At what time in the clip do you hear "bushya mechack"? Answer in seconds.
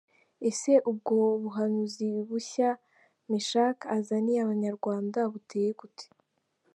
2.29-3.77